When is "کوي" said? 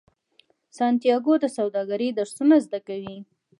2.87-3.17